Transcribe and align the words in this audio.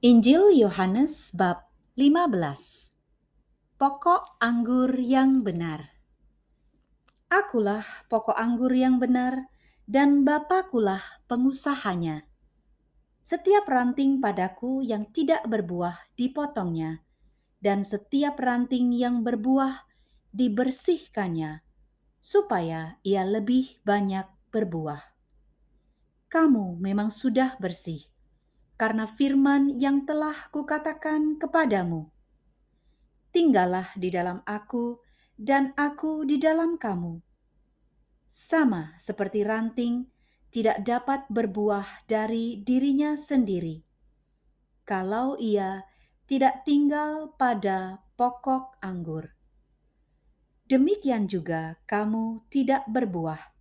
Injil 0.00 0.56
Yohanes 0.56 1.28
bab 1.36 1.68
15 1.92 2.32
Pokok 3.76 4.40
anggur 4.40 4.96
yang 4.96 5.44
benar 5.44 5.92
Akulah 7.28 7.84
pokok 8.08 8.32
anggur 8.32 8.72
yang 8.72 8.96
benar 8.96 9.52
dan 9.84 10.24
Bapakulah 10.24 11.04
pengusahanya. 11.28 12.24
Setiap 13.20 13.68
ranting 13.68 14.24
padaku 14.24 14.80
yang 14.80 15.04
tidak 15.12 15.44
berbuah 15.44 16.00
dipotongnya 16.16 17.04
dan 17.60 17.84
setiap 17.84 18.40
ranting 18.40 18.96
yang 18.96 19.20
berbuah 19.20 19.84
dibersihkannya 20.32 21.60
supaya 22.16 22.96
ia 23.04 23.28
lebih 23.28 23.84
banyak 23.84 24.24
berbuah. 24.48 25.04
Kamu 26.32 26.80
memang 26.80 27.12
sudah 27.12 27.60
bersih 27.60 28.00
karena 28.80 29.04
firman 29.04 29.76
yang 29.76 30.08
telah 30.08 30.48
kukatakan 30.48 31.36
kepadamu. 31.36 32.08
Tinggallah 33.28 33.92
di 33.92 34.08
dalam 34.08 34.40
aku, 34.48 34.96
dan 35.36 35.76
aku 35.76 36.24
di 36.24 36.40
dalam 36.40 36.80
kamu. 36.80 37.20
Sama 38.24 38.96
seperti 38.96 39.44
ranting 39.44 40.08
tidak 40.48 40.80
dapat 40.80 41.28
berbuah 41.28 42.08
dari 42.08 42.64
dirinya 42.64 43.20
sendiri, 43.20 43.84
kalau 44.88 45.36
ia 45.36 45.84
tidak 46.24 46.64
tinggal 46.64 47.36
pada 47.36 48.00
pokok 48.16 48.80
anggur. 48.80 49.28
Demikian 50.64 51.28
juga 51.28 51.76
kamu 51.84 52.48
tidak 52.48 52.88
berbuah, 52.88 53.52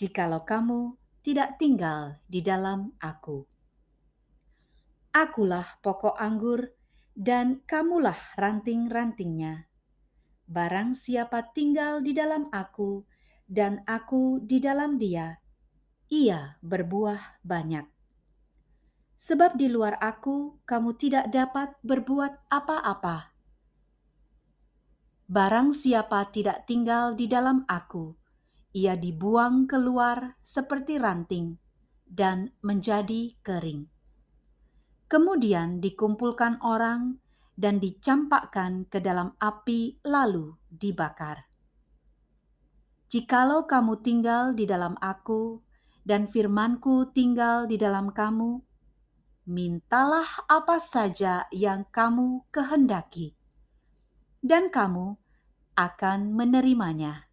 jikalau 0.00 0.48
kamu 0.48 0.96
tidak 1.20 1.60
tinggal 1.60 2.16
di 2.24 2.40
dalam 2.40 2.96
aku. 3.04 3.55
Akulah 5.16 5.80
pokok 5.80 6.12
anggur, 6.20 6.76
dan 7.16 7.64
kamulah 7.64 8.36
ranting-rantingnya. 8.36 9.64
Barang 10.44 10.92
siapa 10.92 11.56
tinggal 11.56 12.04
di 12.04 12.12
dalam 12.12 12.52
aku, 12.52 13.00
dan 13.48 13.80
aku 13.88 14.44
di 14.44 14.60
dalam 14.60 15.00
dia, 15.00 15.40
ia 16.12 16.60
berbuah 16.60 17.40
banyak. 17.40 17.88
Sebab 19.16 19.56
di 19.56 19.72
luar 19.72 19.96
aku, 20.04 20.60
kamu 20.68 20.92
tidak 21.00 21.32
dapat 21.32 21.72
berbuat 21.80 22.52
apa-apa. 22.52 23.32
Barang 25.32 25.72
siapa 25.72 26.28
tidak 26.28 26.68
tinggal 26.68 27.16
di 27.16 27.24
dalam 27.24 27.64
aku, 27.64 28.12
ia 28.76 28.92
dibuang 29.00 29.64
keluar 29.64 30.36
seperti 30.44 31.00
ranting 31.00 31.56
dan 32.04 32.52
menjadi 32.60 33.32
kering 33.40 33.95
kemudian 35.06 35.78
dikumpulkan 35.78 36.62
orang 36.62 37.18
dan 37.56 37.80
dicampakkan 37.80 38.84
ke 38.86 39.00
dalam 39.00 39.32
api 39.40 39.98
lalu 40.04 40.52
dibakar. 40.68 41.48
Jikalau 43.06 43.64
kamu 43.64 44.02
tinggal 44.02 44.52
di 44.52 44.66
dalam 44.66 44.98
aku 44.98 45.62
dan 46.02 46.26
firmanku 46.26 47.10
tinggal 47.14 47.64
di 47.70 47.78
dalam 47.78 48.10
kamu, 48.10 48.60
mintalah 49.46 50.26
apa 50.50 50.76
saja 50.82 51.46
yang 51.54 51.86
kamu 51.94 52.42
kehendaki, 52.50 53.38
dan 54.42 54.68
kamu 54.74 55.14
akan 55.78 56.34
menerimanya. 56.34 57.30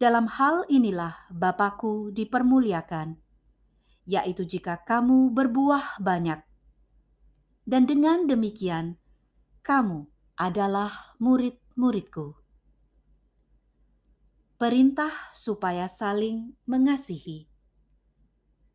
Dalam 0.00 0.30
hal 0.30 0.64
inilah 0.70 1.28
Bapakku 1.28 2.14
dipermuliakan, 2.14 3.20
yaitu 4.10 4.42
jika 4.42 4.82
kamu 4.82 5.30
berbuah 5.30 6.02
banyak. 6.02 6.42
Dan 7.62 7.86
dengan 7.86 8.26
demikian, 8.26 8.98
kamu 9.62 10.10
adalah 10.34 11.14
murid-muridku. 11.22 12.34
Perintah 14.58 15.14
supaya 15.30 15.86
saling 15.86 16.58
mengasihi. 16.66 17.46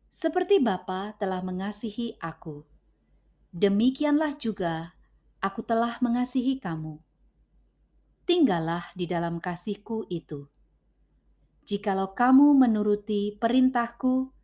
Seperti 0.08 0.56
Bapa 0.56 1.12
telah 1.20 1.44
mengasihi 1.44 2.16
aku, 2.16 2.64
demikianlah 3.52 4.32
juga 4.40 4.96
aku 5.44 5.60
telah 5.60 6.00
mengasihi 6.00 6.56
kamu. 6.56 6.96
Tinggallah 8.24 8.88
di 8.96 9.04
dalam 9.04 9.38
kasihku 9.38 10.08
itu. 10.08 10.48
Jikalau 11.66 12.16
kamu 12.16 12.56
menuruti 12.56 13.36
perintahku, 13.36 14.35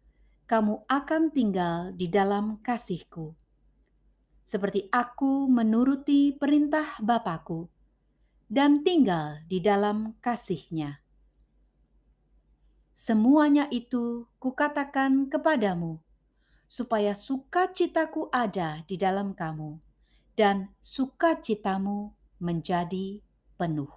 kamu 0.52 0.84
akan 0.84 1.32
tinggal 1.32 1.96
di 1.96 2.12
dalam 2.12 2.60
kasihku. 2.60 3.32
Seperti 4.44 4.84
aku 4.92 5.48
menuruti 5.48 6.36
perintah 6.36 7.00
Bapakku 7.00 7.72
dan 8.52 8.84
tinggal 8.84 9.40
di 9.48 9.64
dalam 9.64 10.12
kasihnya. 10.20 11.00
Semuanya 12.92 13.64
itu 13.72 14.28
kukatakan 14.36 15.32
kepadamu, 15.32 16.04
supaya 16.68 17.16
sukacitaku 17.16 18.28
ada 18.28 18.84
di 18.84 19.00
dalam 19.00 19.32
kamu, 19.32 19.80
dan 20.36 20.68
sukacitamu 20.84 22.12
menjadi 22.44 23.24
penuh. 23.56 23.88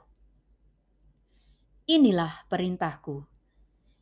Inilah 1.83 2.47
perintahku 2.47 3.34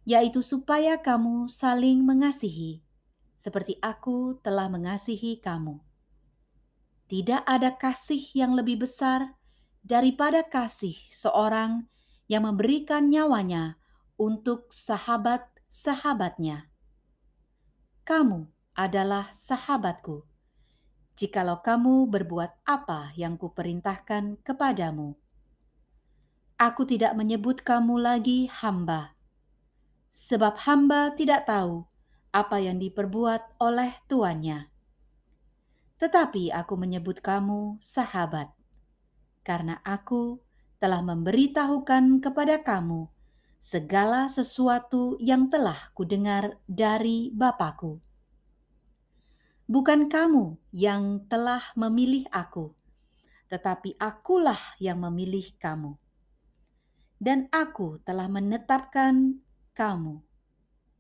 yaitu 0.04 0.44
supaya 0.44 1.00
kamu 1.00 1.48
saling 1.48 2.04
mengasihi, 2.04 2.84
seperti 3.40 3.80
aku 3.80 4.36
telah 4.44 4.68
mengasihi 4.68 5.40
kamu. 5.40 5.80
Tidak 7.08 7.44
ada 7.44 7.76
kasih 7.76 8.32
yang 8.36 8.56
lebih 8.56 8.84
besar 8.84 9.36
daripada 9.84 10.44
kasih 10.44 10.96
seorang 11.12 11.88
yang 12.32 12.48
memberikan 12.48 13.12
nyawanya 13.12 13.76
untuk 14.16 14.72
sahabat-sahabatnya. 14.72 16.72
Kamu 18.04 18.48
adalah 18.76 19.32
sahabatku, 19.32 20.28
jikalau 21.16 21.64
kamu 21.64 22.12
berbuat 22.12 22.52
apa 22.68 23.16
yang 23.16 23.40
kuperintahkan 23.40 24.44
kepadamu. 24.44 25.16
Aku 26.60 26.88
tidak 26.88 27.16
menyebut 27.20 27.64
kamu 27.64 28.00
lagi 28.00 28.48
hamba, 28.48 29.16
sebab 30.14 30.62
hamba 30.70 31.10
tidak 31.18 31.50
tahu 31.50 31.90
apa 32.30 32.62
yang 32.62 32.78
diperbuat 32.78 33.58
oleh 33.58 33.98
tuannya. 34.06 34.70
Tetapi 35.98 36.54
aku 36.54 36.74
menyebut 36.78 37.18
kamu 37.18 37.82
sahabat, 37.82 38.54
karena 39.42 39.82
aku 39.82 40.38
telah 40.78 41.02
memberitahukan 41.02 42.22
kepada 42.22 42.62
kamu 42.62 43.10
segala 43.58 44.30
sesuatu 44.30 45.18
yang 45.18 45.50
telah 45.50 45.90
kudengar 45.98 46.62
dari 46.70 47.34
Bapakku. 47.34 47.98
Bukan 49.66 50.12
kamu 50.12 50.60
yang 50.76 51.26
telah 51.26 51.64
memilih 51.74 52.28
aku, 52.30 52.76
tetapi 53.50 53.96
akulah 53.98 54.60
yang 54.78 55.02
memilih 55.02 55.56
kamu. 55.58 55.96
Dan 57.24 57.48
aku 57.56 58.04
telah 58.04 58.28
menetapkan 58.28 59.40
kamu, 59.74 60.22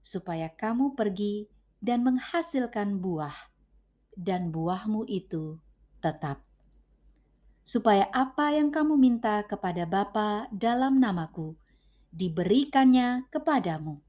supaya 0.01 0.49
kamu 0.49 0.97
pergi 0.97 1.47
dan 1.79 2.03
menghasilkan 2.03 2.97
buah, 2.99 3.33
dan 4.17 4.49
buahmu 4.49 5.05
itu 5.09 5.57
tetap. 6.01 6.41
Supaya 7.63 8.11
apa 8.11 8.51
yang 8.51 8.73
kamu 8.73 8.99
minta 8.99 9.45
kepada 9.47 9.87
Bapa 9.87 10.51
dalam 10.51 10.99
namaku, 10.99 11.55
diberikannya 12.11 13.25
kepadamu. 13.31 14.03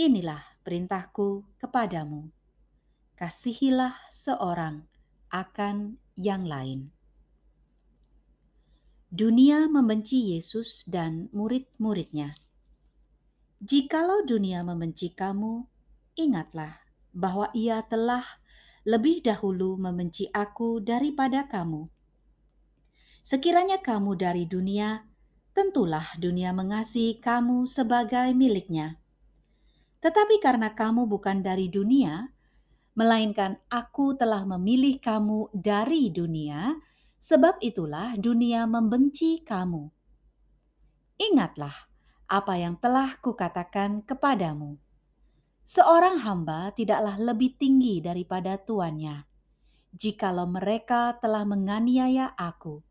Inilah 0.00 0.40
perintahku 0.64 1.44
kepadamu. 1.60 2.32
Kasihilah 3.14 4.08
seorang 4.08 4.88
akan 5.28 6.00
yang 6.16 6.48
lain. 6.48 6.88
Dunia 9.10 9.66
membenci 9.66 10.32
Yesus 10.32 10.86
dan 10.88 11.28
murid-muridnya. 11.34 12.32
Jikalau 13.60 14.24
dunia 14.24 14.64
membenci 14.64 15.12
kamu, 15.12 15.68
ingatlah 16.16 16.80
bahwa 17.12 17.52
ia 17.52 17.84
telah 17.84 18.24
lebih 18.88 19.20
dahulu 19.20 19.76
membenci 19.76 20.32
aku 20.32 20.80
daripada 20.80 21.44
kamu. 21.44 21.84
Sekiranya 23.20 23.84
kamu 23.84 24.16
dari 24.16 24.48
dunia, 24.48 25.04
tentulah 25.52 26.08
dunia 26.16 26.56
mengasihi 26.56 27.20
kamu 27.20 27.68
sebagai 27.68 28.32
miliknya. 28.32 28.96
Tetapi 30.00 30.40
karena 30.40 30.72
kamu 30.72 31.04
bukan 31.04 31.44
dari 31.44 31.68
dunia, 31.68 32.32
melainkan 32.96 33.60
aku 33.68 34.16
telah 34.16 34.48
memilih 34.48 34.96
kamu 35.04 35.52
dari 35.52 36.08
dunia, 36.08 36.80
sebab 37.20 37.60
itulah 37.60 38.16
dunia 38.16 38.64
membenci 38.64 39.44
kamu. 39.44 39.84
Ingatlah 41.20 41.89
apa 42.30 42.54
yang 42.54 42.78
telah 42.78 43.18
kukatakan 43.18 44.06
kepadamu. 44.06 44.78
Seorang 45.66 46.22
hamba 46.22 46.70
tidaklah 46.70 47.18
lebih 47.18 47.58
tinggi 47.58 47.98
daripada 47.98 48.54
tuannya, 48.54 49.26
jikalau 49.90 50.46
mereka 50.46 51.18
telah 51.18 51.42
menganiaya 51.42 52.30
aku, 52.38 52.86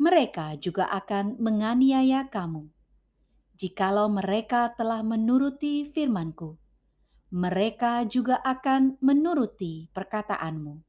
mereka 0.00 0.56
juga 0.56 0.88
akan 0.88 1.36
menganiaya 1.36 2.32
kamu. 2.32 2.72
Jikalau 3.54 4.10
mereka 4.10 4.72
telah 4.74 5.04
menuruti 5.04 5.86
firmanku, 5.86 6.58
mereka 7.30 8.02
juga 8.08 8.40
akan 8.42 8.98
menuruti 8.98 9.92
perkataanmu. 9.92 10.82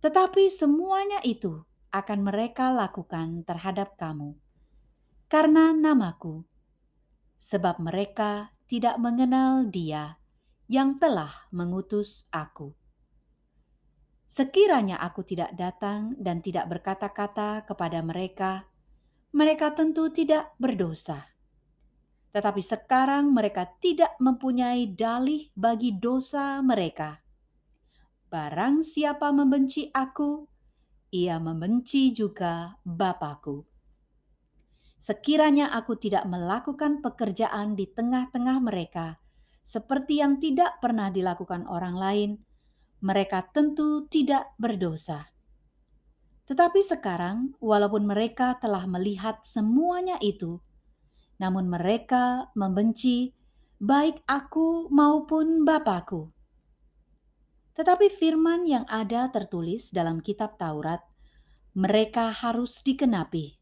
Tetapi 0.00 0.48
semuanya 0.50 1.22
itu 1.22 1.62
akan 1.94 2.18
mereka 2.26 2.74
lakukan 2.74 3.46
terhadap 3.46 3.94
kamu, 3.94 4.34
karena 5.28 5.76
namaku, 5.76 6.40
sebab 7.36 7.84
mereka 7.84 8.56
tidak 8.64 8.96
mengenal 8.96 9.68
Dia 9.68 10.16
yang 10.72 10.96
telah 10.96 11.48
mengutus 11.52 12.24
aku. 12.32 12.72
Sekiranya 14.28 15.00
aku 15.00 15.24
tidak 15.24 15.52
datang 15.56 16.16
dan 16.16 16.40
tidak 16.40 16.68
berkata-kata 16.68 17.64
kepada 17.68 18.00
mereka, 18.00 18.68
mereka 19.36 19.72
tentu 19.76 20.08
tidak 20.08 20.52
berdosa. 20.56 21.28
Tetapi 22.32 22.60
sekarang 22.64 23.32
mereka 23.32 23.68
tidak 23.80 24.16
mempunyai 24.20 24.88
dalih 24.92 25.48
bagi 25.52 25.96
dosa 25.96 26.60
mereka. 26.64 27.20
Barang 28.28 28.84
siapa 28.84 29.32
membenci 29.32 29.88
aku, 29.92 30.44
ia 31.12 31.36
membenci 31.40 32.12
juga 32.12 32.76
Bapakku. 32.84 33.67
Sekiranya 34.98 35.70
aku 35.70 35.94
tidak 35.94 36.26
melakukan 36.26 36.98
pekerjaan 36.98 37.78
di 37.78 37.86
tengah-tengah 37.86 38.58
mereka, 38.58 39.22
seperti 39.62 40.18
yang 40.18 40.42
tidak 40.42 40.82
pernah 40.82 41.06
dilakukan 41.12 41.70
orang 41.70 41.94
lain, 41.94 42.30
mereka 42.98 43.46
tentu 43.54 44.10
tidak 44.10 44.50
berdosa. 44.58 45.30
Tetapi 46.48 46.80
sekarang, 46.80 47.52
walaupun 47.60 48.08
mereka 48.08 48.56
telah 48.56 48.88
melihat 48.88 49.44
semuanya 49.44 50.16
itu, 50.24 50.58
namun 51.38 51.68
mereka 51.68 52.48
membenci 52.56 53.36
baik 53.78 54.24
aku 54.24 54.88
maupun 54.90 55.62
Bapakku. 55.68 56.32
Tetapi 57.76 58.10
firman 58.10 58.66
yang 58.66 58.88
ada 58.90 59.30
tertulis 59.30 59.94
dalam 59.94 60.18
kitab 60.24 60.58
Taurat, 60.58 61.04
mereka 61.76 62.32
harus 62.32 62.82
dikenapi. 62.82 63.57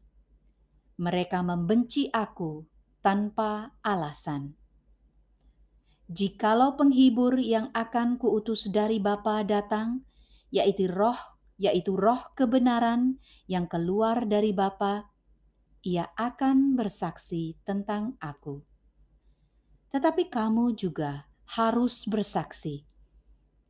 Mereka 0.97 1.45
membenci 1.45 2.09
aku 2.09 2.65
tanpa 3.05 3.77
alasan. 3.85 4.57
Jikalau 6.09 6.73
penghibur 6.73 7.37
yang 7.37 7.69
akan 7.75 8.17
kuutus 8.17 8.71
dari 8.71 8.97
Bapa 8.97 9.43
datang, 9.43 10.07
yaitu 10.49 10.87
roh, 10.87 11.19
yaitu 11.59 11.93
roh 11.93 12.31
kebenaran 12.33 13.19
yang 13.45 13.67
keluar 13.67 14.25
dari 14.25 14.55
Bapa, 14.55 15.11
ia 15.83 16.07
akan 16.15 16.73
bersaksi 16.73 17.59
tentang 17.61 18.15
aku. 18.23 18.63
Tetapi 19.91 20.31
kamu 20.31 20.73
juga 20.79 21.27
harus 21.59 22.07
bersaksi, 22.07 22.87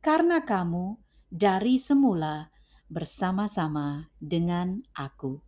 karena 0.00 0.42
kamu 0.42 0.96
dari 1.28 1.76
semula 1.76 2.48
bersama-sama 2.88 4.08
dengan 4.16 4.80
aku. 4.96 5.47